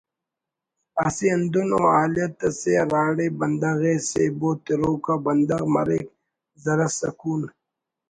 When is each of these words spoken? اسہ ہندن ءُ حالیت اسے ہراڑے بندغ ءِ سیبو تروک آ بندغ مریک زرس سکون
اسہ 1.05 1.27
ہندن 1.33 1.69
ءُ 1.77 1.79
حالیت 1.93 2.35
اسے 2.47 2.73
ہراڑے 2.81 3.25
بندغ 3.39 3.81
ءِ 3.91 3.95
سیبو 4.09 4.49
تروک 4.65 5.05
آ 5.13 5.15
بندغ 5.25 5.61
مریک 5.73 6.07
زرس 6.63 6.93
سکون 7.01 7.41